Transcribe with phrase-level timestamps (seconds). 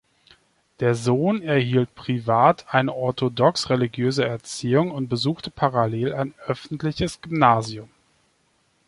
[0.79, 7.87] Der Sohn erhielt privat eine orthodox-religiöse Erziehung und besuchte parallel ein öffentliches Gymnasium.